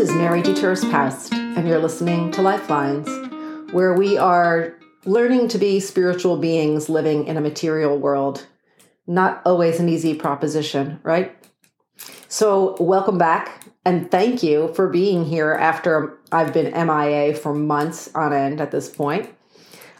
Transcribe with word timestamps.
is 0.00 0.14
Mary 0.14 0.40
DeTurris 0.40 0.90
Poust, 0.90 1.34
and 1.34 1.68
you're 1.68 1.78
listening 1.78 2.30
to 2.30 2.40
Lifelines, 2.40 3.06
where 3.74 3.92
we 3.92 4.16
are 4.16 4.74
learning 5.04 5.46
to 5.48 5.58
be 5.58 5.78
spiritual 5.78 6.38
beings 6.38 6.88
living 6.88 7.26
in 7.26 7.36
a 7.36 7.40
material 7.42 7.98
world. 7.98 8.46
Not 9.06 9.42
always 9.44 9.78
an 9.78 9.90
easy 9.90 10.14
proposition, 10.14 11.00
right? 11.02 11.36
So, 12.28 12.78
welcome 12.80 13.18
back, 13.18 13.66
and 13.84 14.10
thank 14.10 14.42
you 14.42 14.72
for 14.72 14.88
being 14.88 15.26
here 15.26 15.52
after 15.52 16.18
I've 16.32 16.54
been 16.54 16.72
MIA 16.72 17.34
for 17.34 17.52
months 17.52 18.10
on 18.14 18.32
end 18.32 18.62
at 18.62 18.70
this 18.70 18.88
point. 18.88 19.28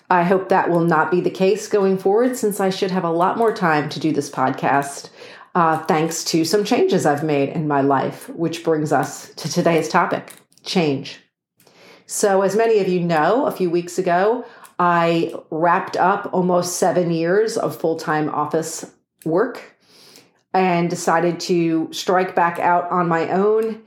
I 0.09 0.23
hope 0.23 0.49
that 0.49 0.71
will 0.71 0.81
not 0.81 1.11
be 1.11 1.21
the 1.21 1.29
case 1.29 1.69
going 1.69 1.99
forward 1.99 2.39
since 2.39 2.59
I 2.59 2.71
should 2.71 2.91
have 2.91 3.05
a 3.05 3.13
lot 3.13 3.37
more 3.37 3.53
time 3.53 3.91
to 3.91 4.01
do 4.01 4.13
this 4.13 4.31
podcast, 4.31 5.11
uh, 5.55 5.79
thanks 5.85 6.25
to 6.25 6.45
some 6.45 6.65
changes 6.65 7.07
I've 7.07 7.25
made 7.25 7.51
in 7.51 7.67
my 7.67 7.81
life, 7.81 8.29
which 8.31 8.63
brings 8.65 8.93
us 8.93 9.35
to 9.35 9.51
today's 9.51 9.89
topic 9.89 10.33
change. 10.65 11.19
So, 12.07 12.43
as 12.43 12.57
many 12.57 12.79
of 12.81 12.89
you 12.89 13.01
know, 13.01 13.47
a 13.47 13.53
few 13.53 13.71
weeks 13.71 13.99
ago, 13.99 14.45
I 14.79 15.35
wrapped 15.51 15.97
up 15.97 16.31
almost 16.33 16.79
seven 16.79 17.11
years 17.11 17.57
of 17.57 17.77
full 17.77 17.97
time 17.97 18.29
office 18.31 18.91
work 19.25 19.77
and 20.53 20.91
decided 20.91 21.39
to 21.41 21.89
strike 21.93 22.35
back 22.35 22.59
out 22.59 22.91
on 22.91 23.09
my 23.09 23.31
own 23.31 23.83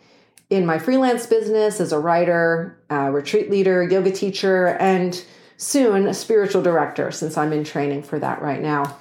in 0.50 0.66
my 0.66 0.78
freelance 0.78 1.26
business 1.26 1.80
as 1.82 1.92
a 1.92 2.00
writer, 2.00 2.80
a 2.90 3.12
retreat 3.12 3.50
leader, 3.50 3.84
yoga 3.84 4.12
teacher, 4.12 4.68
and 4.80 5.26
soon 5.58 6.08
a 6.08 6.14
spiritual 6.14 6.62
director, 6.62 7.12
since 7.12 7.38
I'm 7.38 7.54
in 7.54 7.64
training 7.64 8.04
for 8.04 8.20
that 8.20 8.42
right 8.42 8.62
now. 8.62 8.98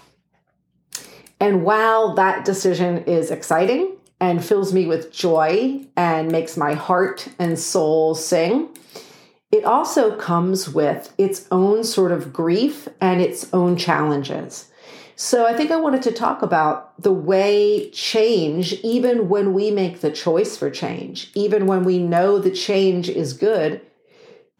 And 1.42 1.64
while 1.64 2.14
that 2.14 2.45
decision 2.45 2.98
is 2.98 3.32
exciting 3.32 3.96
and 4.20 4.45
fills 4.45 4.73
me 4.73 4.87
with 4.87 5.12
joy 5.12 5.84
and 5.96 6.30
makes 6.30 6.56
my 6.56 6.74
heart 6.74 7.27
and 7.37 7.59
soul 7.59 8.15
sing, 8.15 8.68
it 9.51 9.65
also 9.65 10.16
comes 10.16 10.68
with 10.68 11.13
its 11.18 11.48
own 11.51 11.82
sort 11.82 12.13
of 12.13 12.32
grief 12.32 12.87
and 13.01 13.20
its 13.20 13.52
own 13.52 13.76
challenges. 13.76 14.70
So 15.16 15.45
I 15.45 15.52
think 15.52 15.73
I 15.73 15.80
wanted 15.80 16.02
to 16.02 16.13
talk 16.13 16.43
about 16.43 16.93
the 17.02 17.13
way 17.13 17.90
change, 17.90 18.74
even 18.85 19.29
when 19.29 19.52
we 19.52 19.73
make 19.73 20.01
the 20.01 20.13
choice 20.13 20.57
for 20.57 20.70
change, 20.70 21.32
even 21.35 21.66
when 21.66 21.82
we 21.82 21.98
know 21.98 22.38
the 22.38 22.52
change 22.52 23.09
is 23.09 23.32
good, 23.32 23.80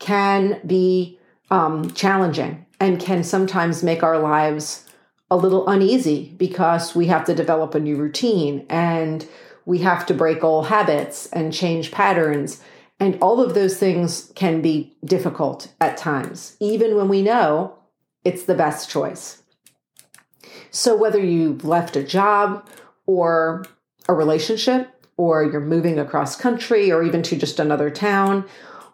can 0.01 0.61
be 0.67 1.21
um, 1.49 1.93
challenging 1.93 2.67
and 2.81 2.99
can 2.99 3.23
sometimes 3.23 3.85
make 3.85 4.03
our 4.03 4.19
lives 4.19 4.85
a 5.33 5.37
little 5.37 5.67
uneasy 5.67 6.35
because 6.37 6.95
we 6.95 7.07
have 7.07 7.25
to 7.25 7.35
develop 7.35 7.75
a 7.75 7.81
new 7.81 7.97
routine 7.97 8.67
and 8.69 9.27
we 9.65 9.79
have 9.79 10.05
to 10.05 10.13
break 10.13 10.45
old 10.45 10.67
habits 10.67 11.25
and 11.33 11.55
change 11.55 11.91
patterns. 11.91 12.61
And 13.01 13.19
all 13.23 13.41
of 13.41 13.55
those 13.55 13.79
things 13.79 14.31
can 14.35 14.61
be 14.61 14.95
difficult 15.03 15.73
at 15.81 15.97
times, 15.97 16.55
even 16.61 16.97
when 16.97 17.09
we 17.09 17.23
know 17.23 17.79
it's 18.27 18.45
the 18.45 18.55
best 18.55 18.91
choice. 18.91 19.43
So, 20.71 20.95
whether 20.95 21.19
you've 21.19 21.65
left 21.65 21.97
a 21.97 22.05
job 22.05 22.69
or 23.07 23.65
a 24.09 24.15
relationship, 24.15 24.91
or 25.17 25.45
you're 25.45 25.61
moving 25.61 25.99
across 25.99 26.37
country, 26.37 26.93
or 26.93 27.03
even 27.03 27.23
to 27.23 27.37
just 27.37 27.59
another 27.59 27.89
town, 27.89 28.45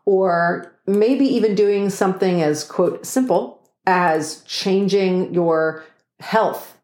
or 0.04 0.72
maybe 0.86 1.24
even 1.24 1.56
doing 1.56 1.90
something 1.90 2.42
as 2.42 2.62
quote 2.62 3.04
simple 3.04 3.68
as 3.86 4.42
changing 4.44 5.34
your 5.34 5.82
health 6.20 6.78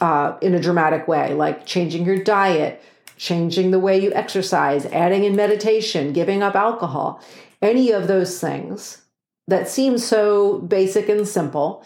uh, 0.00 0.36
in 0.40 0.54
a 0.54 0.60
dramatic 0.60 1.06
way, 1.08 1.34
like 1.34 1.66
changing 1.66 2.04
your 2.04 2.22
diet, 2.22 2.82
changing 3.16 3.70
the 3.70 3.78
way 3.78 4.00
you 4.00 4.12
exercise, 4.14 4.86
adding 4.86 5.24
in 5.24 5.36
meditation, 5.36 6.12
giving 6.12 6.42
up 6.42 6.54
alcohol, 6.54 7.22
any 7.62 7.90
of 7.90 8.08
those 8.08 8.40
things 8.40 9.02
that 9.46 9.68
seem 9.68 9.98
so 9.98 10.58
basic 10.60 11.08
and 11.08 11.26
simple 11.26 11.84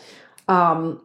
um, 0.48 1.00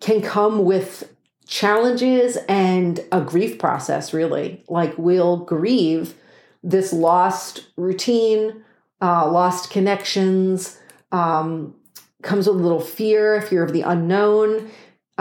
can 0.00 0.20
come 0.20 0.64
with 0.64 1.14
challenges 1.46 2.38
and 2.48 3.00
a 3.12 3.20
grief 3.20 3.58
process, 3.58 4.12
really. 4.12 4.64
Like 4.68 4.96
we'll 4.96 5.38
grieve 5.38 6.14
this 6.62 6.92
lost 6.92 7.66
routine 7.76 8.64
uh, 9.02 9.28
lost 9.28 9.70
connections, 9.70 10.78
um, 11.10 11.74
comes 12.22 12.46
with 12.46 12.56
a 12.56 12.60
little 12.60 12.80
fear, 12.80 13.42
fear 13.42 13.64
of 13.64 13.72
the 13.72 13.82
unknown. 13.82 14.70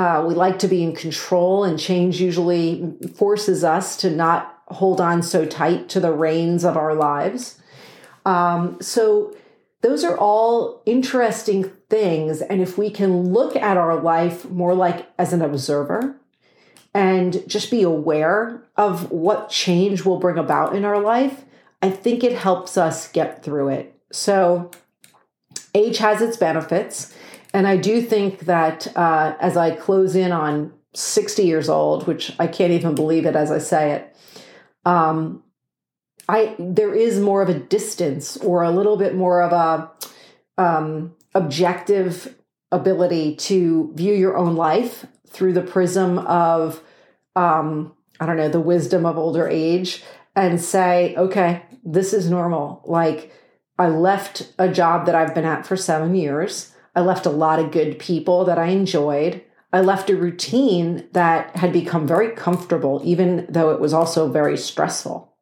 Uh, 0.01 0.25
we 0.27 0.33
like 0.33 0.57
to 0.57 0.67
be 0.67 0.81
in 0.81 0.95
control, 0.95 1.63
and 1.63 1.77
change 1.77 2.19
usually 2.19 2.91
forces 3.13 3.63
us 3.63 3.95
to 3.95 4.09
not 4.09 4.59
hold 4.69 4.99
on 4.99 5.21
so 5.21 5.45
tight 5.45 5.87
to 5.89 5.99
the 5.99 6.11
reins 6.11 6.65
of 6.65 6.75
our 6.75 6.95
lives. 6.95 7.61
Um, 8.25 8.81
so, 8.81 9.35
those 9.81 10.03
are 10.03 10.17
all 10.17 10.81
interesting 10.87 11.65
things. 11.87 12.41
And 12.41 12.61
if 12.61 12.79
we 12.79 12.89
can 12.89 13.31
look 13.31 13.55
at 13.55 13.77
our 13.77 14.01
life 14.01 14.49
more 14.49 14.73
like 14.73 15.07
as 15.19 15.33
an 15.33 15.43
observer 15.43 16.15
and 16.95 17.47
just 17.47 17.69
be 17.69 17.83
aware 17.83 18.63
of 18.75 19.11
what 19.11 19.49
change 19.51 20.03
will 20.03 20.17
bring 20.17 20.39
about 20.39 20.75
in 20.75 20.83
our 20.83 20.99
life, 20.99 21.45
I 21.79 21.91
think 21.91 22.23
it 22.23 22.33
helps 22.33 22.75
us 22.75 23.11
get 23.11 23.43
through 23.43 23.67
it. 23.67 23.95
So, 24.11 24.71
age 25.75 25.99
has 25.99 26.23
its 26.23 26.37
benefits. 26.37 27.15
And 27.53 27.67
I 27.67 27.77
do 27.77 28.01
think 28.01 28.41
that 28.41 28.95
uh, 28.95 29.35
as 29.39 29.57
I 29.57 29.71
close 29.71 30.15
in 30.15 30.31
on 30.31 30.73
60 30.93 31.43
years 31.43 31.69
old, 31.69 32.07
which 32.07 32.33
I 32.39 32.47
can't 32.47 32.71
even 32.71 32.95
believe 32.95 33.25
it 33.25 33.35
as 33.35 33.51
I 33.51 33.57
say 33.57 33.91
it, 33.91 34.15
um, 34.85 35.43
I 36.29 36.55
there 36.57 36.93
is 36.93 37.19
more 37.19 37.41
of 37.41 37.49
a 37.49 37.59
distance 37.59 38.37
or 38.37 38.63
a 38.63 38.71
little 38.71 38.97
bit 38.97 39.15
more 39.15 39.41
of 39.41 39.51
a 39.51 39.91
um, 40.57 41.13
objective 41.35 42.35
ability 42.71 43.35
to 43.35 43.91
view 43.95 44.13
your 44.13 44.37
own 44.37 44.55
life 44.55 45.05
through 45.27 45.53
the 45.53 45.61
prism 45.61 46.19
of 46.19 46.81
um, 47.35 47.93
I 48.19 48.25
don't 48.25 48.37
know 48.37 48.49
the 48.49 48.59
wisdom 48.59 49.05
of 49.05 49.17
older 49.17 49.47
age 49.47 50.03
and 50.35 50.61
say, 50.61 51.15
okay, 51.15 51.63
this 51.83 52.13
is 52.13 52.29
normal. 52.29 52.83
Like, 52.85 53.33
I 53.77 53.87
left 53.87 54.53
a 54.59 54.71
job 54.71 55.05
that 55.05 55.15
I've 55.15 55.33
been 55.33 55.45
at 55.45 55.65
for 55.65 55.75
seven 55.75 56.15
years. 56.15 56.70
I 56.95 57.01
left 57.01 57.25
a 57.25 57.31
lot 57.31 57.59
of 57.59 57.71
good 57.71 57.99
people 57.99 58.45
that 58.45 58.57
I 58.57 58.67
enjoyed. 58.67 59.43
I 59.73 59.81
left 59.81 60.09
a 60.09 60.15
routine 60.15 61.07
that 61.13 61.55
had 61.55 61.71
become 61.71 62.05
very 62.05 62.31
comfortable, 62.31 63.01
even 63.03 63.45
though 63.49 63.71
it 63.71 63.79
was 63.79 63.93
also 63.93 64.29
very 64.29 64.57
stressful. 64.57 65.33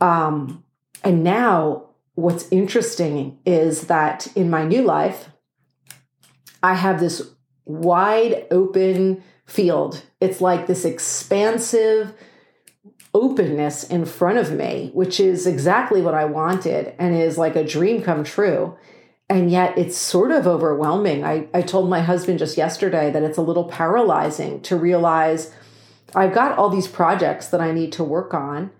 Um, 0.00 0.64
and 1.04 1.22
now, 1.22 1.90
what's 2.14 2.48
interesting 2.50 3.38
is 3.44 3.88
that 3.88 4.26
in 4.34 4.48
my 4.48 4.64
new 4.64 4.82
life, 4.82 5.28
I 6.62 6.74
have 6.74 6.98
this 6.98 7.30
wide 7.66 8.46
open 8.50 9.22
field. 9.46 10.02
It's 10.20 10.40
like 10.40 10.66
this 10.66 10.84
expansive, 10.84 12.14
openness 13.14 13.84
in 13.84 14.04
front 14.04 14.38
of 14.38 14.52
me, 14.52 14.90
which 14.94 15.20
is 15.20 15.46
exactly 15.46 16.02
what 16.02 16.14
I 16.14 16.24
wanted 16.24 16.94
and 16.98 17.14
is 17.14 17.38
like 17.38 17.56
a 17.56 17.64
dream 17.64 18.02
come 18.02 18.24
true. 18.24 18.76
And 19.30 19.50
yet 19.50 19.76
it's 19.76 19.96
sort 19.96 20.30
of 20.30 20.46
overwhelming. 20.46 21.22
I, 21.22 21.48
I 21.52 21.60
told 21.60 21.90
my 21.90 22.00
husband 22.00 22.38
just 22.38 22.56
yesterday 22.56 23.10
that 23.10 23.22
it's 23.22 23.36
a 23.36 23.42
little 23.42 23.64
paralyzing 23.64 24.62
to 24.62 24.76
realize 24.76 25.52
I've 26.14 26.32
got 26.32 26.56
all 26.56 26.70
these 26.70 26.88
projects 26.88 27.48
that 27.48 27.60
I 27.60 27.72
need 27.72 27.92
to 27.92 28.04
work 28.04 28.32
on, 28.32 28.70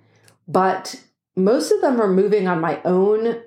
but 0.46 1.02
most 1.36 1.70
of 1.70 1.82
them 1.82 2.00
are 2.00 2.08
moving 2.08 2.48
on 2.48 2.60
my 2.60 2.80
own 2.84 3.42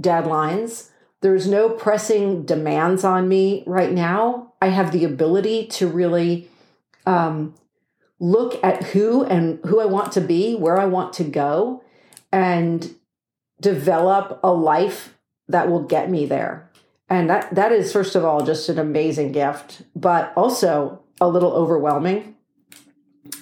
deadlines. 0.00 0.90
There's 1.20 1.48
no 1.48 1.68
pressing 1.70 2.44
demands 2.44 3.02
on 3.02 3.28
me 3.28 3.64
right 3.66 3.90
now. 3.90 4.52
I 4.62 4.68
have 4.68 4.92
the 4.92 5.04
ability 5.04 5.66
to 5.68 5.88
really 5.88 6.48
um, 7.06 7.54
look 8.20 8.62
at 8.62 8.82
who 8.84 9.24
and 9.24 9.58
who 9.64 9.80
I 9.80 9.86
want 9.86 10.12
to 10.12 10.20
be, 10.20 10.54
where 10.54 10.78
I 10.78 10.86
want 10.86 11.12
to 11.14 11.24
go, 11.24 11.82
and 12.32 12.94
develop 13.60 14.40
a 14.42 14.52
life 14.52 15.13
that 15.48 15.68
will 15.70 15.82
get 15.82 16.10
me 16.10 16.26
there. 16.26 16.70
And 17.08 17.28
that 17.28 17.54
that 17.54 17.72
is 17.72 17.92
first 17.92 18.14
of 18.14 18.24
all 18.24 18.44
just 18.44 18.68
an 18.68 18.78
amazing 18.78 19.32
gift, 19.32 19.82
but 19.94 20.32
also 20.36 21.02
a 21.20 21.28
little 21.28 21.52
overwhelming, 21.52 22.34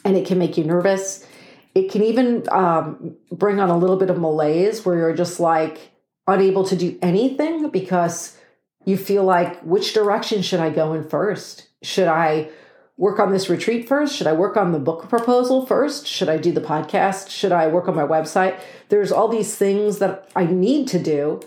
and 0.05 0.17
it 0.17 0.27
can 0.27 0.39
make 0.39 0.57
you 0.59 0.65
nervous. 0.65 1.27
It 1.75 1.91
can 1.91 2.03
even 2.03 2.47
um, 2.51 3.17
bring 3.31 3.61
on 3.61 3.71
a 3.71 3.79
little 3.79 3.97
bit 3.97 4.11
of 4.11 4.19
malaise 4.19 4.85
where 4.85 4.99
you're 4.99 5.15
just 5.15 5.41
like 5.41 5.93
unable 6.27 6.65
to 6.65 6.77
do 6.77 6.99
anything 7.01 7.71
because 7.71 8.37
you 8.85 8.97
feel 8.97 9.25
like 9.25 9.61
which 9.61 9.95
direction 9.95 10.43
should 10.43 10.61
I 10.61 10.71
go 10.71 10.93
in 10.93 11.09
first? 11.09 11.69
Should 11.83 12.09
I 12.09 12.51
work 12.97 13.19
on 13.19 13.33
this 13.33 13.49
retreat 13.49 13.89
first? 13.89 14.15
Should 14.15 14.27
I 14.27 14.33
work 14.33 14.57
on 14.57 14.73
the 14.73 14.79
book 14.79 15.09
proposal 15.09 15.67
first? 15.67 16.07
Should 16.07 16.29
I 16.29 16.37
do 16.37 16.53
the 16.53 16.61
podcast? 16.61 17.31
Should 17.31 17.53
I 17.53 17.69
work 17.69 17.89
on 17.89 17.97
my 17.97 18.03
website? 18.03 18.61
There's 18.89 19.13
all 19.13 19.29
these 19.29 19.57
things 19.57 19.99
that 19.99 20.31
I 20.37 20.45
need 20.45 20.89
to 20.89 20.99
do, 20.99 21.41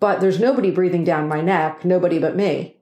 but 0.00 0.20
there's 0.20 0.40
nobody 0.40 0.70
breathing 0.70 1.04
down 1.04 1.28
my 1.28 1.40
neck, 1.40 1.84
nobody 1.84 2.18
but 2.18 2.34
me. 2.34 2.76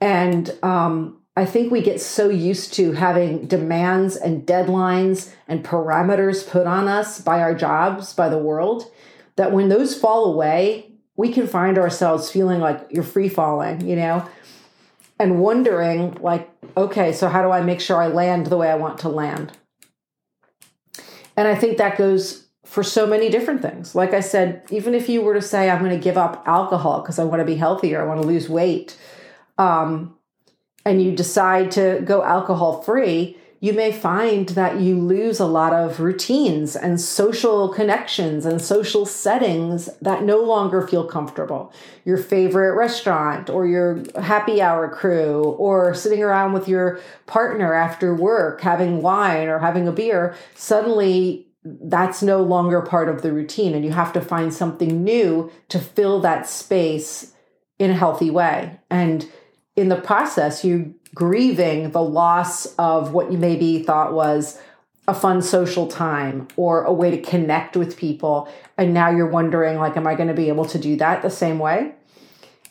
And 0.00 0.56
um, 0.62 1.20
I 1.36 1.46
think 1.46 1.72
we 1.72 1.80
get 1.80 2.00
so 2.00 2.28
used 2.28 2.74
to 2.74 2.92
having 2.92 3.46
demands 3.46 4.16
and 4.16 4.46
deadlines 4.46 5.32
and 5.48 5.64
parameters 5.64 6.48
put 6.48 6.66
on 6.66 6.88
us 6.88 7.20
by 7.20 7.40
our 7.40 7.54
jobs, 7.54 8.12
by 8.12 8.28
the 8.28 8.38
world, 8.38 8.90
that 9.36 9.52
when 9.52 9.68
those 9.68 9.98
fall 9.98 10.32
away, 10.32 10.92
we 11.16 11.32
can 11.32 11.46
find 11.46 11.78
ourselves 11.78 12.30
feeling 12.30 12.60
like 12.60 12.86
you're 12.90 13.04
free 13.04 13.28
falling, 13.28 13.86
you 13.86 13.96
know, 13.96 14.28
and 15.18 15.40
wondering, 15.40 16.16
like, 16.20 16.50
okay, 16.76 17.12
so 17.12 17.28
how 17.28 17.42
do 17.42 17.50
I 17.50 17.62
make 17.62 17.80
sure 17.80 18.02
I 18.02 18.08
land 18.08 18.46
the 18.46 18.56
way 18.56 18.68
I 18.68 18.74
want 18.74 18.98
to 18.98 19.08
land? 19.08 19.56
And 21.36 21.48
I 21.48 21.54
think 21.54 21.78
that 21.78 21.96
goes 21.96 22.43
for 22.64 22.82
so 22.82 23.06
many 23.06 23.28
different 23.28 23.62
things. 23.62 23.94
Like 23.94 24.14
I 24.14 24.20
said, 24.20 24.62
even 24.70 24.94
if 24.94 25.08
you 25.08 25.22
were 25.22 25.34
to 25.34 25.42
say, 25.42 25.70
I'm 25.70 25.84
going 25.84 25.96
to 25.96 26.02
give 26.02 26.16
up 26.16 26.42
alcohol 26.46 27.00
because 27.02 27.18
I 27.18 27.24
want 27.24 27.40
to 27.40 27.46
be 27.46 27.56
healthier, 27.56 28.02
I 28.02 28.06
want 28.06 28.20
to 28.20 28.26
lose 28.26 28.48
weight, 28.48 28.98
um, 29.58 30.16
and 30.84 31.02
you 31.02 31.12
decide 31.12 31.70
to 31.72 32.02
go 32.04 32.22
alcohol 32.22 32.82
free, 32.82 33.38
you 33.60 33.72
may 33.72 33.92
find 33.92 34.50
that 34.50 34.80
you 34.80 35.00
lose 35.00 35.40
a 35.40 35.46
lot 35.46 35.72
of 35.72 35.98
routines 35.98 36.76
and 36.76 37.00
social 37.00 37.70
connections 37.70 38.44
and 38.44 38.60
social 38.60 39.06
settings 39.06 39.88
that 40.02 40.22
no 40.22 40.42
longer 40.42 40.86
feel 40.86 41.06
comfortable. 41.06 41.72
Your 42.04 42.18
favorite 42.18 42.74
restaurant 42.74 43.48
or 43.48 43.66
your 43.66 44.02
happy 44.20 44.60
hour 44.60 44.86
crew 44.90 45.44
or 45.56 45.94
sitting 45.94 46.22
around 46.22 46.52
with 46.52 46.68
your 46.68 47.00
partner 47.24 47.72
after 47.72 48.14
work 48.14 48.60
having 48.60 49.00
wine 49.00 49.48
or 49.48 49.60
having 49.60 49.88
a 49.88 49.92
beer, 49.92 50.34
suddenly 50.54 51.46
that's 51.64 52.22
no 52.22 52.42
longer 52.42 52.82
part 52.82 53.08
of 53.08 53.22
the 53.22 53.32
routine 53.32 53.74
and 53.74 53.84
you 53.84 53.90
have 53.92 54.12
to 54.12 54.20
find 54.20 54.52
something 54.52 55.02
new 55.02 55.50
to 55.68 55.78
fill 55.78 56.20
that 56.20 56.46
space 56.46 57.32
in 57.78 57.90
a 57.90 57.94
healthy 57.94 58.30
way. 58.30 58.78
And 58.90 59.26
in 59.74 59.88
the 59.88 59.96
process, 59.96 60.64
you're 60.64 60.86
grieving 61.14 61.90
the 61.90 62.02
loss 62.02 62.66
of 62.76 63.12
what 63.12 63.32
you 63.32 63.38
maybe 63.38 63.82
thought 63.82 64.12
was 64.12 64.60
a 65.06 65.14
fun 65.14 65.42
social 65.42 65.86
time 65.86 66.48
or 66.56 66.82
a 66.84 66.92
way 66.92 67.10
to 67.10 67.20
connect 67.20 67.76
with 67.76 67.96
people 67.96 68.48
and 68.78 68.94
now 68.94 69.10
you're 69.10 69.28
wondering 69.28 69.78
like 69.78 69.96
am 69.96 70.06
i 70.06 70.14
going 70.14 70.28
to 70.28 70.34
be 70.34 70.48
able 70.48 70.64
to 70.64 70.78
do 70.78 70.96
that 70.96 71.20
the 71.20 71.30
same 71.30 71.58
way 71.58 71.92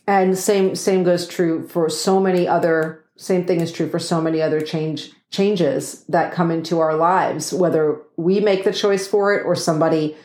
and 0.07 0.37
same 0.37 0.75
same 0.75 1.03
goes 1.03 1.27
true 1.27 1.67
for 1.67 1.89
so 1.89 2.19
many 2.19 2.47
other 2.47 3.02
same 3.17 3.45
thing 3.45 3.61
is 3.61 3.71
true 3.71 3.89
for 3.89 3.99
so 3.99 4.21
many 4.21 4.41
other 4.41 4.61
change 4.61 5.11
changes 5.29 6.03
that 6.05 6.33
come 6.33 6.51
into 6.51 6.79
our 6.79 6.95
lives 6.95 7.53
whether 7.53 8.01
we 8.17 8.39
make 8.39 8.63
the 8.63 8.73
choice 8.73 9.07
for 9.07 9.33
it 9.33 9.43
or 9.45 9.55
somebody 9.55 10.15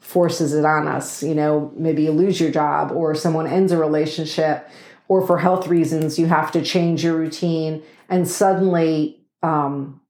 forces 0.00 0.54
it 0.54 0.64
on 0.64 0.86
us 0.86 1.22
you 1.22 1.34
know 1.34 1.72
maybe 1.76 2.02
you 2.04 2.12
lose 2.12 2.40
your 2.40 2.50
job 2.50 2.92
or 2.92 3.14
someone 3.14 3.46
ends 3.46 3.72
a 3.72 3.78
relationship 3.78 4.68
or 5.08 5.26
for 5.26 5.38
health 5.38 5.68
reasons, 5.68 6.18
you 6.18 6.26
have 6.26 6.50
to 6.52 6.62
change 6.62 7.04
your 7.04 7.16
routine. 7.16 7.82
And 8.08 8.26
suddenly, 8.26 9.20
um, 9.42 10.00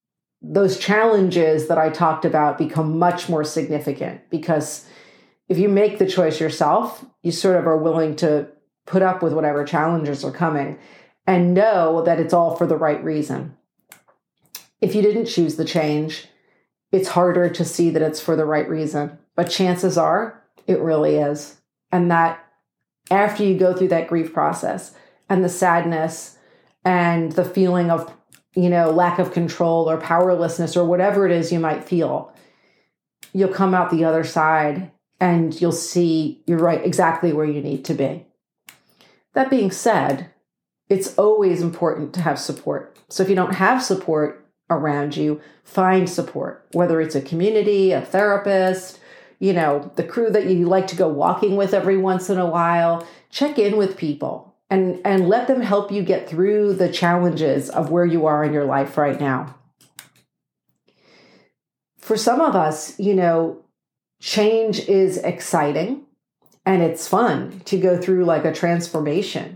those 0.40 0.78
challenges 0.78 1.68
that 1.68 1.78
I 1.78 1.90
talked 1.90 2.24
about 2.24 2.58
become 2.58 2.98
much 2.98 3.28
more 3.28 3.44
significant 3.44 4.20
because 4.30 4.86
if 5.48 5.58
you 5.58 5.68
make 5.68 5.98
the 5.98 6.06
choice 6.06 6.40
yourself, 6.40 7.04
you 7.22 7.32
sort 7.32 7.56
of 7.56 7.66
are 7.66 7.76
willing 7.76 8.16
to 8.16 8.48
put 8.86 9.02
up 9.02 9.22
with 9.22 9.32
whatever 9.32 9.64
challenges 9.64 10.24
are 10.24 10.32
coming 10.32 10.78
and 11.26 11.54
know 11.54 12.02
that 12.02 12.20
it's 12.20 12.34
all 12.34 12.56
for 12.56 12.66
the 12.66 12.76
right 12.76 13.02
reason. 13.02 13.56
If 14.80 14.94
you 14.94 15.02
didn't 15.02 15.26
choose 15.26 15.56
the 15.56 15.64
change, 15.64 16.28
it's 16.92 17.08
harder 17.08 17.48
to 17.50 17.64
see 17.64 17.90
that 17.90 18.02
it's 18.02 18.20
for 18.20 18.36
the 18.36 18.44
right 18.44 18.68
reason. 18.68 19.18
But 19.34 19.50
chances 19.50 19.98
are 19.98 20.42
it 20.66 20.80
really 20.80 21.16
is. 21.16 21.56
And 21.92 22.10
that 22.10 22.44
after 23.10 23.44
you 23.44 23.56
go 23.56 23.74
through 23.74 23.88
that 23.88 24.08
grief 24.08 24.32
process 24.32 24.94
and 25.28 25.44
the 25.44 25.48
sadness 25.48 26.38
and 26.84 27.32
the 27.32 27.44
feeling 27.44 27.90
of 27.90 28.12
you 28.54 28.68
know 28.68 28.90
lack 28.90 29.18
of 29.18 29.32
control 29.32 29.88
or 29.88 29.98
powerlessness 29.98 30.76
or 30.76 30.84
whatever 30.84 31.26
it 31.26 31.32
is 31.32 31.52
you 31.52 31.60
might 31.60 31.84
feel 31.84 32.32
you'll 33.32 33.48
come 33.48 33.74
out 33.74 33.90
the 33.90 34.04
other 34.04 34.24
side 34.24 34.90
and 35.20 35.60
you'll 35.60 35.72
see 35.72 36.42
you're 36.46 36.58
right 36.58 36.84
exactly 36.84 37.32
where 37.32 37.46
you 37.46 37.60
need 37.60 37.84
to 37.84 37.94
be 37.94 38.24
that 39.34 39.50
being 39.50 39.70
said 39.70 40.30
it's 40.88 41.16
always 41.16 41.62
important 41.62 42.14
to 42.14 42.22
have 42.22 42.38
support. 42.38 42.96
So 43.08 43.22
if 43.22 43.28
you 43.28 43.34
don't 43.34 43.54
have 43.54 43.82
support 43.82 44.42
around 44.68 45.16
you 45.16 45.40
find 45.62 46.10
support 46.10 46.66
whether 46.72 47.00
it's 47.00 47.14
a 47.14 47.20
community 47.20 47.92
a 47.92 48.00
therapist 48.00 48.98
you 49.38 49.52
know, 49.52 49.90
the 49.96 50.04
crew 50.04 50.30
that 50.30 50.46
you 50.46 50.66
like 50.66 50.86
to 50.88 50.96
go 50.96 51.08
walking 51.08 51.56
with 51.56 51.74
every 51.74 51.96
once 51.96 52.30
in 52.30 52.38
a 52.38 52.46
while, 52.46 53.06
check 53.30 53.58
in 53.58 53.76
with 53.76 53.96
people 53.96 54.54
and 54.70 55.00
and 55.04 55.28
let 55.28 55.46
them 55.46 55.60
help 55.60 55.92
you 55.92 56.02
get 56.02 56.28
through 56.28 56.74
the 56.74 56.90
challenges 56.90 57.68
of 57.70 57.90
where 57.90 58.04
you 58.04 58.26
are 58.26 58.44
in 58.44 58.52
your 58.52 58.64
life 58.64 58.96
right 58.96 59.20
now. 59.20 59.54
For 61.98 62.16
some 62.16 62.40
of 62.40 62.54
us, 62.54 62.98
you 62.98 63.14
know, 63.14 63.64
change 64.20 64.88
is 64.88 65.18
exciting 65.18 66.04
and 66.64 66.82
it's 66.82 67.08
fun 67.08 67.60
to 67.66 67.78
go 67.78 68.00
through 68.00 68.24
like 68.24 68.44
a 68.44 68.54
transformation 68.54 69.55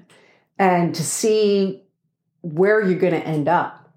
and 0.60 0.94
to 0.94 1.02
see 1.02 1.82
where 2.42 2.80
you're 2.80 3.00
going 3.00 3.12
to 3.14 3.26
end 3.26 3.48
up. 3.48 3.92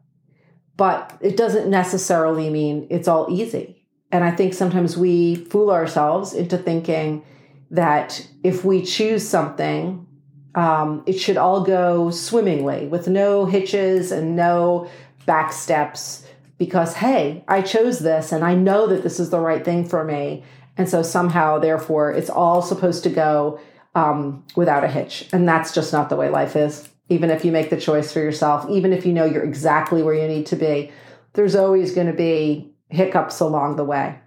But 0.76 1.16
it 1.22 1.38
doesn't 1.38 1.70
necessarily 1.70 2.50
mean 2.50 2.88
it's 2.90 3.08
all 3.08 3.28
easy 3.30 3.84
and 4.14 4.24
I 4.24 4.30
think 4.30 4.54
sometimes 4.54 4.96
we 4.96 5.34
fool 5.34 5.72
ourselves 5.72 6.36
into 6.36 6.56
thinking 6.56 7.26
that 7.72 8.28
if 8.44 8.64
we 8.64 8.84
choose 8.86 9.28
something, 9.28 10.06
um, 10.54 11.04
it 11.08 11.14
should 11.14 11.36
all 11.36 11.64
go 11.64 12.12
swimmingly 12.12 12.86
with 12.86 13.08
no 13.08 13.46
hitches 13.46 14.12
and 14.12 14.36
no 14.36 14.88
back 15.26 15.52
steps 15.52 16.28
because, 16.60 16.94
hey, 16.94 17.44
I 17.48 17.64
chose 17.64 18.00
this 18.00 18.32
and 18.32 18.44
I 18.46 18.54
know 18.54 18.86
that 18.86 19.02
this 19.02 19.20
is 19.20 19.32
the 19.32 19.40
right 19.40 19.66
thing 19.66 19.84
for 19.84 20.04
me. 20.04 20.44
And 20.78 20.88
so 20.88 21.02
somehow, 21.02 21.58
therefore, 21.58 22.12
it's 22.12 22.30
all 22.30 22.62
supposed 22.62 23.02
to 23.04 23.10
go 23.10 23.60
um, 23.96 24.44
without 24.56 24.84
a 24.84 24.88
hitch. 24.88 25.28
And 25.32 25.48
that's 25.48 25.74
just 25.74 25.94
not 25.94 26.10
the 26.10 26.16
way 26.16 26.30
life 26.30 26.56
is. 26.56 26.90
Even 27.10 27.30
if 27.30 27.44
you 27.46 27.52
make 27.52 27.70
the 27.70 27.80
choice 27.80 28.12
for 28.12 28.20
yourself, 28.20 28.70
even 28.70 28.94
if 28.94 29.06
you 29.06 29.14
know 29.14 29.26
you're 29.26 29.44
exactly 29.44 30.02
where 30.02 30.16
you 30.16 30.28
need 30.28 30.46
to 30.48 30.56
be, 30.56 30.92
there's 31.34 31.56
always 31.56 31.94
going 31.94 32.08
to 32.08 32.14
be 32.14 32.72
hiccups 32.90 33.40
along 33.40 33.76
the 33.76 33.84
way. 33.84 34.20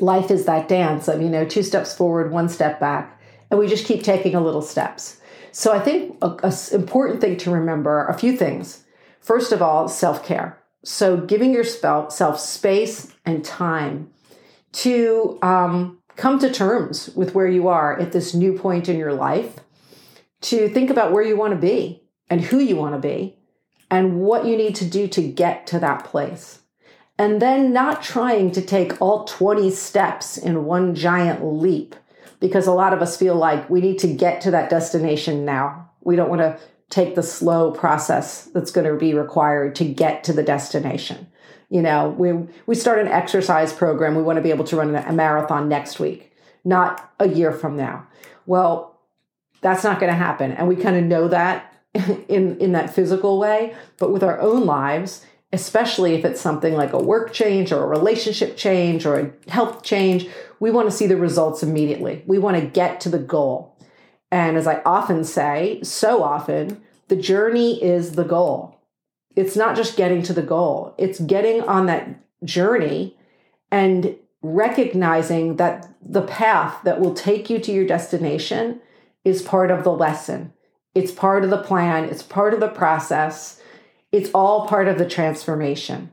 Life 0.00 0.30
is 0.30 0.44
that 0.46 0.68
dance 0.68 1.08
of, 1.08 1.22
you 1.22 1.28
know, 1.28 1.44
two 1.44 1.62
steps 1.62 1.94
forward, 1.94 2.32
one 2.32 2.48
step 2.48 2.80
back, 2.80 3.20
and 3.50 3.58
we 3.58 3.68
just 3.68 3.86
keep 3.86 4.02
taking 4.02 4.34
a 4.34 4.40
little 4.40 4.62
steps. 4.62 5.20
So 5.52 5.72
I 5.72 5.80
think 5.80 6.16
a, 6.22 6.36
a 6.42 6.74
important 6.74 7.20
thing 7.20 7.36
to 7.38 7.50
remember 7.50 8.06
a 8.06 8.18
few 8.18 8.36
things. 8.36 8.84
First 9.20 9.52
of 9.52 9.62
all, 9.62 9.88
self 9.88 10.24
care. 10.24 10.58
So 10.84 11.16
giving 11.16 11.52
yourself 11.52 12.40
space 12.40 13.12
and 13.24 13.44
time 13.44 14.10
to 14.72 15.38
um, 15.42 15.97
come 16.18 16.38
to 16.40 16.52
terms 16.52 17.08
with 17.16 17.34
where 17.34 17.48
you 17.48 17.68
are 17.68 17.98
at 17.98 18.12
this 18.12 18.34
new 18.34 18.52
point 18.52 18.90
in 18.90 18.98
your 18.98 19.14
life, 19.14 19.60
to 20.42 20.68
think 20.68 20.90
about 20.90 21.12
where 21.12 21.22
you 21.22 21.36
want 21.36 21.54
to 21.54 21.58
be 21.58 22.02
and 22.28 22.42
who 22.42 22.58
you 22.58 22.76
want 22.76 22.94
to 22.94 23.00
be, 23.00 23.38
and 23.90 24.20
what 24.20 24.44
you 24.44 24.54
need 24.54 24.74
to 24.74 24.84
do 24.84 25.08
to 25.08 25.22
get 25.22 25.66
to 25.68 25.78
that 25.78 26.04
place 26.04 26.58
and 27.18 27.42
then 27.42 27.72
not 27.72 28.02
trying 28.02 28.52
to 28.52 28.62
take 28.62 29.00
all 29.02 29.24
20 29.24 29.70
steps 29.70 30.38
in 30.38 30.64
one 30.64 30.94
giant 30.94 31.44
leap 31.44 31.96
because 32.38 32.66
a 32.66 32.72
lot 32.72 32.92
of 32.92 33.02
us 33.02 33.16
feel 33.16 33.34
like 33.34 33.68
we 33.68 33.80
need 33.80 33.98
to 33.98 34.06
get 34.06 34.40
to 34.40 34.52
that 34.52 34.70
destination 34.70 35.44
now. 35.44 35.90
We 36.02 36.14
don't 36.14 36.30
want 36.30 36.42
to 36.42 36.58
take 36.90 37.16
the 37.16 37.22
slow 37.22 37.72
process 37.72 38.44
that's 38.44 38.70
going 38.70 38.86
to 38.86 38.96
be 38.96 39.12
required 39.12 39.74
to 39.74 39.84
get 39.84 40.22
to 40.24 40.32
the 40.32 40.44
destination. 40.44 41.26
You 41.70 41.82
know, 41.82 42.14
we 42.18 42.32
we 42.66 42.74
start 42.74 42.98
an 42.98 43.08
exercise 43.08 43.72
program, 43.72 44.14
we 44.14 44.22
want 44.22 44.36
to 44.36 44.42
be 44.42 44.50
able 44.50 44.64
to 44.66 44.76
run 44.76 44.94
a 44.94 45.12
marathon 45.12 45.68
next 45.68 46.00
week, 46.00 46.32
not 46.64 47.12
a 47.20 47.28
year 47.28 47.52
from 47.52 47.76
now. 47.76 48.06
Well, 48.46 48.98
that's 49.60 49.84
not 49.84 50.00
going 50.00 50.12
to 50.12 50.16
happen 50.16 50.52
and 50.52 50.68
we 50.68 50.76
kind 50.76 50.96
of 50.96 51.04
know 51.04 51.28
that 51.28 51.74
in 52.28 52.58
in 52.58 52.72
that 52.72 52.94
physical 52.94 53.38
way, 53.38 53.74
but 53.98 54.12
with 54.12 54.22
our 54.22 54.40
own 54.40 54.64
lives, 54.64 55.24
especially 55.52 56.14
if 56.14 56.24
it's 56.24 56.40
something 56.40 56.74
like 56.74 56.92
a 56.92 56.98
work 56.98 57.32
change 57.32 57.72
or 57.72 57.82
a 57.82 57.86
relationship 57.86 58.56
change 58.56 59.06
or 59.06 59.18
a 59.18 59.50
health 59.50 59.82
change, 59.82 60.28
we 60.60 60.70
want 60.70 60.90
to 60.90 60.96
see 60.96 61.06
the 61.06 61.16
results 61.16 61.62
immediately. 61.62 62.22
We 62.26 62.38
want 62.38 62.58
to 62.58 62.66
get 62.66 63.00
to 63.02 63.08
the 63.08 63.18
goal. 63.18 63.76
And 64.30 64.56
as 64.56 64.66
I 64.66 64.82
often 64.84 65.24
say, 65.24 65.80
so 65.82 66.22
often, 66.22 66.82
the 67.08 67.16
journey 67.16 67.82
is 67.82 68.12
the 68.12 68.24
goal. 68.24 68.77
It's 69.38 69.56
not 69.56 69.76
just 69.76 69.96
getting 69.96 70.22
to 70.24 70.32
the 70.32 70.42
goal, 70.42 70.94
it's 70.98 71.20
getting 71.20 71.62
on 71.62 71.86
that 71.86 72.08
journey 72.44 73.16
and 73.70 74.16
recognizing 74.42 75.56
that 75.56 75.88
the 76.00 76.22
path 76.22 76.82
that 76.84 77.00
will 77.00 77.14
take 77.14 77.50
you 77.50 77.58
to 77.58 77.72
your 77.72 77.86
destination 77.86 78.80
is 79.24 79.42
part 79.42 79.70
of 79.70 79.84
the 79.84 79.92
lesson. 79.92 80.52
It's 80.94 81.12
part 81.12 81.44
of 81.44 81.50
the 81.50 81.62
plan, 81.62 82.04
it's 82.04 82.22
part 82.22 82.54
of 82.54 82.60
the 82.60 82.68
process 82.68 83.58
it's 84.12 84.30
all 84.32 84.66
part 84.66 84.88
of 84.88 84.98
the 84.98 85.08
transformation. 85.08 86.12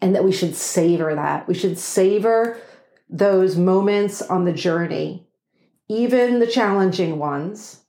And 0.00 0.14
that 0.14 0.24
we 0.24 0.32
should 0.32 0.54
savor 0.54 1.14
that. 1.14 1.48
We 1.48 1.54
should 1.54 1.78
savor 1.78 2.58
those 3.10 3.56
moments 3.56 4.22
on 4.22 4.44
the 4.44 4.52
journey, 4.52 5.26
even 5.88 6.38
the 6.38 6.46
challenging 6.46 7.18
ones, 7.18 7.80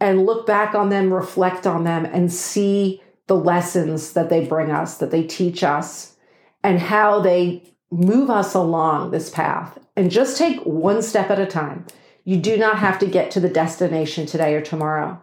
and 0.00 0.26
look 0.26 0.46
back 0.46 0.74
on 0.74 0.90
them, 0.90 1.12
reflect 1.12 1.66
on 1.66 1.84
them, 1.84 2.04
and 2.04 2.32
see 2.32 3.02
the 3.26 3.36
lessons 3.36 4.12
that 4.12 4.28
they 4.28 4.44
bring 4.44 4.70
us, 4.70 4.98
that 4.98 5.10
they 5.10 5.22
teach 5.22 5.62
us, 5.62 6.16
and 6.62 6.78
how 6.78 7.20
they 7.20 7.62
move 7.90 8.30
us 8.30 8.54
along 8.54 9.10
this 9.10 9.30
path 9.30 9.78
and 9.96 10.10
just 10.10 10.36
take 10.36 10.60
one 10.60 11.02
step 11.02 11.30
at 11.30 11.38
a 11.38 11.46
time. 11.46 11.86
You 12.24 12.38
do 12.38 12.56
not 12.56 12.78
have 12.78 12.98
to 13.00 13.06
get 13.06 13.30
to 13.32 13.40
the 13.40 13.48
destination 13.48 14.26
today 14.26 14.54
or 14.54 14.60
tomorrow. 14.60 15.22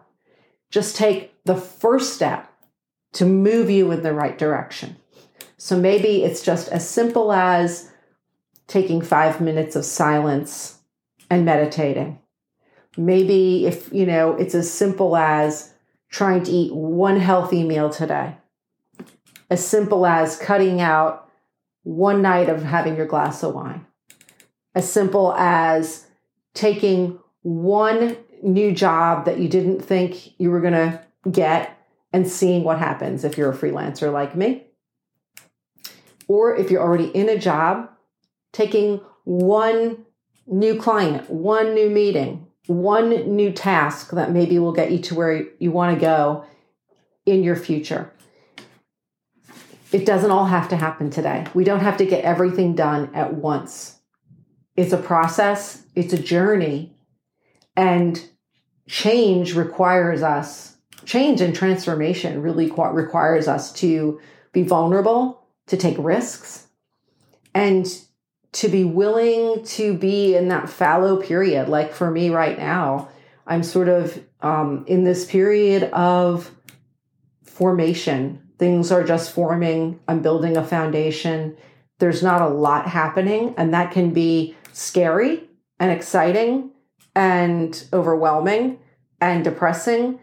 Just 0.70 0.96
take 0.96 1.34
the 1.44 1.56
first 1.56 2.14
step 2.14 2.50
to 3.14 3.26
move 3.26 3.68
you 3.68 3.90
in 3.90 4.02
the 4.02 4.14
right 4.14 4.38
direction. 4.38 4.96
So 5.58 5.78
maybe 5.78 6.24
it's 6.24 6.42
just 6.42 6.68
as 6.68 6.88
simple 6.88 7.32
as 7.32 7.90
taking 8.66 9.02
five 9.02 9.40
minutes 9.40 9.76
of 9.76 9.84
silence 9.84 10.78
and 11.28 11.44
meditating. 11.44 12.20
Maybe 12.96 13.66
if, 13.66 13.92
you 13.92 14.06
know, 14.06 14.34
it's 14.34 14.54
as 14.54 14.72
simple 14.72 15.16
as 15.16 15.71
trying 16.12 16.44
to 16.44 16.52
eat 16.52 16.72
one 16.72 17.18
healthy 17.18 17.64
meal 17.64 17.90
today, 17.90 18.36
as 19.50 19.66
simple 19.66 20.06
as 20.06 20.36
cutting 20.36 20.80
out 20.80 21.28
one 21.82 22.22
night 22.22 22.48
of 22.48 22.62
having 22.62 22.96
your 22.96 23.06
glass 23.06 23.42
of 23.42 23.54
wine, 23.54 23.84
as 24.74 24.90
simple 24.90 25.32
as 25.34 26.06
taking 26.54 27.18
one 27.40 28.16
new 28.42 28.72
job 28.72 29.24
that 29.24 29.38
you 29.38 29.48
didn't 29.48 29.80
think 29.80 30.38
you 30.38 30.50
were 30.50 30.60
going 30.60 30.72
to 30.74 31.00
get 31.30 31.78
and 32.12 32.28
seeing 32.28 32.62
what 32.62 32.78
happens 32.78 33.24
if 33.24 33.38
you're 33.38 33.50
a 33.50 33.56
freelancer 33.56 34.12
like 34.12 34.36
me. 34.36 34.66
Or 36.28 36.54
if 36.54 36.70
you're 36.70 36.82
already 36.82 37.06
in 37.06 37.28
a 37.28 37.38
job, 37.38 37.88
taking 38.52 39.00
one 39.24 40.04
new 40.46 40.78
client, 40.78 41.30
one 41.30 41.74
new 41.74 41.88
meeting, 41.88 42.46
one 42.66 43.36
new 43.36 43.52
task 43.52 44.10
that 44.10 44.30
maybe 44.30 44.58
will 44.58 44.72
get 44.72 44.92
you 44.92 44.98
to 44.98 45.14
where 45.14 45.44
you 45.58 45.70
want 45.70 45.94
to 45.94 46.00
go 46.00 46.44
in 47.26 47.42
your 47.42 47.56
future. 47.56 48.12
It 49.90 50.06
doesn't 50.06 50.30
all 50.30 50.46
have 50.46 50.68
to 50.70 50.76
happen 50.76 51.10
today. 51.10 51.46
We 51.54 51.64
don't 51.64 51.80
have 51.80 51.98
to 51.98 52.06
get 52.06 52.24
everything 52.24 52.74
done 52.74 53.14
at 53.14 53.34
once. 53.34 53.98
It's 54.76 54.92
a 54.92 54.98
process, 54.98 55.84
it's 55.94 56.14
a 56.14 56.18
journey, 56.18 56.96
and 57.76 58.24
change 58.88 59.54
requires 59.54 60.22
us, 60.22 60.76
change 61.04 61.40
and 61.40 61.54
transformation 61.54 62.40
really 62.40 62.70
requires 62.70 63.48
us 63.48 63.72
to 63.74 64.20
be 64.52 64.62
vulnerable, 64.62 65.46
to 65.66 65.76
take 65.76 65.96
risks, 65.98 66.68
and 67.54 67.86
to 68.52 68.68
be 68.68 68.84
willing 68.84 69.64
to 69.64 69.94
be 69.94 70.36
in 70.36 70.48
that 70.48 70.68
fallow 70.68 71.16
period. 71.20 71.68
Like 71.68 71.92
for 71.92 72.10
me 72.10 72.30
right 72.30 72.58
now, 72.58 73.08
I'm 73.46 73.62
sort 73.62 73.88
of 73.88 74.22
um, 74.40 74.84
in 74.86 75.04
this 75.04 75.24
period 75.24 75.84
of 75.92 76.50
formation. 77.42 78.42
Things 78.58 78.92
are 78.92 79.02
just 79.02 79.32
forming. 79.32 80.00
I'm 80.06 80.22
building 80.22 80.56
a 80.56 80.64
foundation. 80.64 81.56
There's 81.98 82.22
not 82.22 82.42
a 82.42 82.48
lot 82.48 82.86
happening, 82.86 83.54
and 83.56 83.72
that 83.74 83.92
can 83.92 84.12
be 84.12 84.56
scary 84.72 85.48
and 85.78 85.90
exciting 85.90 86.70
and 87.14 87.84
overwhelming 87.92 88.78
and 89.20 89.44
depressing 89.44 90.18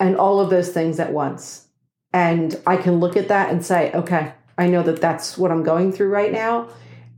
and 0.00 0.16
all 0.16 0.40
of 0.40 0.50
those 0.50 0.70
things 0.70 0.98
at 1.00 1.12
once. 1.12 1.68
And 2.12 2.60
I 2.66 2.76
can 2.76 3.00
look 3.00 3.16
at 3.16 3.28
that 3.28 3.50
and 3.50 3.64
say, 3.64 3.92
okay, 3.92 4.32
I 4.56 4.68
know 4.68 4.82
that 4.82 5.00
that's 5.00 5.36
what 5.36 5.50
I'm 5.50 5.62
going 5.62 5.92
through 5.92 6.08
right 6.08 6.32
now. 6.32 6.68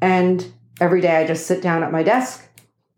And 0.01 0.53
every 0.81 1.01
day 1.01 1.17
I 1.17 1.27
just 1.27 1.47
sit 1.47 1.63
down 1.63 1.83
at 1.83 1.93
my 1.93 2.03
desk, 2.03 2.49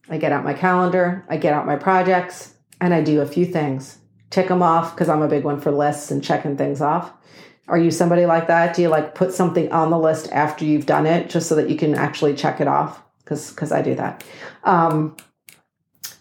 I 0.09 0.19
get 0.19 0.33
out 0.33 0.45
my 0.45 0.55
calendar, 0.55 1.25
I 1.29 1.37
get 1.37 1.53
out 1.53 1.67
my 1.67 1.77
projects, 1.77 2.55
and 2.81 2.95
I 2.95 3.03
do 3.03 3.21
a 3.21 3.27
few 3.27 3.45
things. 3.45 3.99
Tick 4.31 4.49
them 4.49 4.63
off 4.63 4.95
because 4.95 5.09
I'm 5.09 5.23
a 5.23 5.29
big 5.29 5.45
one 5.45 5.61
for 5.61 5.71
lists 5.71 6.11
and 6.11 6.23
checking 6.23 6.57
things 6.57 6.81
off. 6.81 7.13
Are 7.67 7.79
you 7.79 7.91
somebody 7.91 8.25
like 8.25 8.47
that? 8.47 8.75
Do 8.75 8.83
you 8.83 8.89
like 8.89 9.15
put 9.15 9.33
something 9.33 9.71
on 9.73 9.91
the 9.91 9.99
list 9.99 10.31
after 10.33 10.65
you've 10.65 10.87
done 10.87 11.07
it 11.07 11.29
just 11.29 11.49
so 11.49 11.55
that 11.57 11.69
you 11.69 11.77
can 11.77 11.95
actually 11.95 12.35
check 12.35 12.61
it 12.61 12.69
off? 12.69 13.03
Because 13.19 13.51
because 13.51 13.73
I 13.73 13.83
do 13.83 13.95
that. 13.95 14.25
Um, 14.65 15.17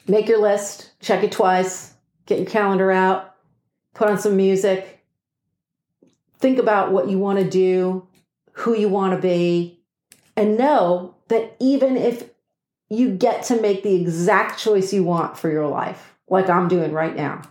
make 0.07 0.27
your 0.27 0.41
list, 0.41 0.91
check 0.99 1.23
it 1.23 1.31
twice, 1.31 1.93
get 2.25 2.39
your 2.39 2.47
calendar 2.47 2.91
out, 2.91 3.35
put 3.93 4.09
on 4.09 4.19
some 4.19 4.35
music, 4.35 5.05
think 6.39 6.59
about 6.59 6.91
what 6.91 7.09
you 7.09 7.17
want 7.17 7.39
to 7.39 7.49
do, 7.49 8.07
who 8.51 8.75
you 8.75 8.89
want 8.89 9.13
to 9.13 9.21
be, 9.21 9.79
and 10.35 10.57
know 10.57 11.15
that 11.27 11.55
even 11.59 11.97
if 11.97 12.29
you 12.89 13.15
get 13.15 13.43
to 13.43 13.61
make 13.61 13.83
the 13.83 13.95
exact 13.95 14.59
choice 14.59 14.93
you 14.93 15.03
want 15.03 15.37
for 15.37 15.49
your 15.49 15.67
life, 15.67 16.15
like 16.29 16.49
I'm 16.49 16.67
doing 16.67 16.91
right 16.91 17.15
now, 17.15 17.41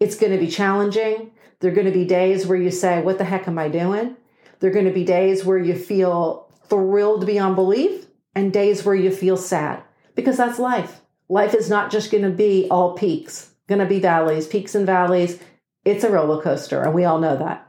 it's 0.00 0.16
going 0.16 0.32
to 0.32 0.38
be 0.38 0.48
challenging. 0.48 1.30
There 1.60 1.72
are 1.72 1.74
going 1.74 1.86
to 1.86 1.92
be 1.92 2.04
days 2.04 2.46
where 2.46 2.58
you 2.58 2.70
say, 2.70 3.02
What 3.02 3.18
the 3.18 3.24
heck 3.24 3.48
am 3.48 3.58
I 3.58 3.68
doing? 3.68 4.16
There 4.60 4.70
are 4.70 4.74
going 4.74 4.86
to 4.86 4.92
be 4.92 5.04
days 5.04 5.44
where 5.44 5.58
you 5.58 5.74
feel 5.74 6.52
thrilled 6.68 7.26
beyond 7.26 7.56
belief 7.56 8.06
and 8.34 8.52
days 8.52 8.84
where 8.84 8.94
you 8.94 9.10
feel 9.10 9.36
sad 9.36 9.82
because 10.14 10.36
that's 10.36 10.58
life. 10.58 11.00
Life 11.28 11.54
is 11.54 11.68
not 11.68 11.90
just 11.90 12.10
going 12.10 12.24
to 12.24 12.30
be 12.30 12.68
all 12.70 12.94
peaks, 12.94 13.50
going 13.68 13.80
to 13.80 13.86
be 13.86 14.00
valleys, 14.00 14.46
peaks 14.46 14.74
and 14.74 14.86
valleys. 14.86 15.40
It's 15.84 16.04
a 16.04 16.10
roller 16.10 16.42
coaster, 16.42 16.82
and 16.82 16.94
we 16.94 17.04
all 17.04 17.18
know 17.18 17.36
that. 17.36 17.66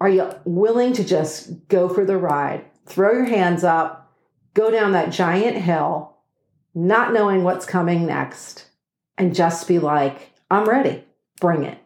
Are 0.00 0.08
you 0.08 0.32
willing 0.44 0.92
to 0.94 1.04
just 1.04 1.68
go 1.68 1.88
for 1.88 2.04
the 2.04 2.16
ride? 2.16 2.64
Throw 2.86 3.12
your 3.12 3.24
hands 3.24 3.64
up, 3.64 4.12
go 4.54 4.70
down 4.70 4.92
that 4.92 5.12
giant 5.12 5.56
hill, 5.56 6.16
not 6.74 7.12
knowing 7.12 7.44
what's 7.44 7.66
coming 7.66 8.06
next, 8.06 8.66
and 9.18 9.34
just 9.34 9.68
be 9.68 9.78
like, 9.78 10.32
I'm 10.50 10.68
ready. 10.68 11.04
Bring 11.40 11.64
it. 11.64 11.78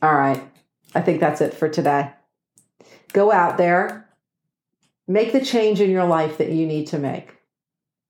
All 0.00 0.14
right. 0.14 0.42
I 0.94 1.00
think 1.00 1.20
that's 1.20 1.40
it 1.40 1.54
for 1.54 1.68
today. 1.68 2.12
Go 3.12 3.32
out 3.32 3.56
there, 3.58 4.08
make 5.06 5.32
the 5.32 5.44
change 5.44 5.80
in 5.80 5.90
your 5.90 6.04
life 6.04 6.38
that 6.38 6.50
you 6.50 6.66
need 6.66 6.86
to 6.88 6.98
make, 6.98 7.36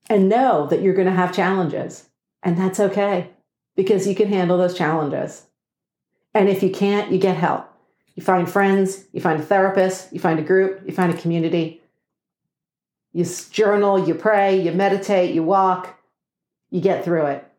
and 0.09 0.29
know 0.29 0.67
that 0.67 0.81
you're 0.81 0.93
going 0.93 1.07
to 1.07 1.13
have 1.13 1.35
challenges. 1.35 2.09
And 2.43 2.57
that's 2.57 2.79
okay 2.79 3.31
because 3.75 4.07
you 4.07 4.15
can 4.15 4.29
handle 4.29 4.57
those 4.57 4.77
challenges. 4.77 5.45
And 6.33 6.47
if 6.47 6.61
you 6.61 6.69
can't, 6.69 7.11
you 7.11 7.17
get 7.17 7.37
help. 7.37 7.69
You 8.19 8.25
find 8.25 8.51
friends, 8.51 9.05
you 9.13 9.21
find 9.21 9.39
a 9.39 9.45
therapist, 9.45 10.11
you 10.11 10.19
find 10.19 10.39
a 10.39 10.43
group, 10.43 10.81
you 10.85 10.91
find 10.91 11.13
a 11.13 11.15
community. 11.15 11.81
You 13.13 13.25
journal, 13.49 14.05
you 14.05 14.13
pray, 14.13 14.61
you 14.61 14.73
meditate, 14.73 15.33
you 15.33 15.41
walk, 15.41 15.97
you 16.69 16.81
get 16.81 17.05
through 17.05 17.27
it. 17.27 17.49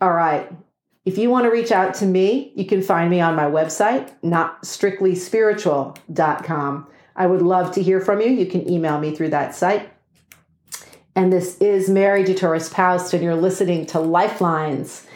All 0.00 0.12
right. 0.12 0.50
If 1.04 1.18
you 1.18 1.30
want 1.30 1.44
to 1.44 1.52
reach 1.52 1.70
out 1.70 1.94
to 1.94 2.04
me, 2.04 2.50
you 2.56 2.66
can 2.66 2.82
find 2.82 3.08
me 3.08 3.20
on 3.20 3.36
my 3.36 3.44
website, 3.44 4.10
notstrictlyspiritual.com. 4.24 6.88
I 7.14 7.26
would 7.28 7.42
love 7.42 7.70
to 7.74 7.80
hear 7.80 8.00
from 8.00 8.20
you. 8.20 8.26
You 8.26 8.46
can 8.46 8.68
email 8.68 8.98
me 8.98 9.14
through 9.14 9.30
that 9.30 9.54
site. 9.54 9.88
And 11.14 11.32
this 11.32 11.58
is 11.58 11.88
Mary 11.88 12.24
DeTurris 12.24 12.72
Poust, 12.72 13.14
and 13.14 13.22
you're 13.22 13.36
listening 13.36 13.86
to 13.86 14.00
Lifelines. 14.00 15.06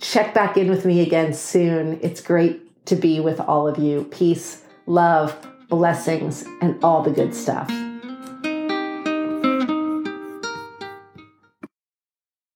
Check 0.00 0.32
back 0.32 0.56
in 0.56 0.70
with 0.70 0.84
me 0.84 1.00
again 1.00 1.34
soon. 1.34 1.98
It's 2.02 2.20
great 2.20 2.67
to 2.88 2.96
be 2.96 3.20
with 3.20 3.40
all 3.40 3.68
of 3.68 3.78
you. 3.78 4.04
Peace, 4.04 4.62
love, 4.86 5.36
blessings, 5.68 6.44
and 6.60 6.82
all 6.82 7.02
the 7.02 7.10
good 7.10 7.34
stuff. 7.34 7.70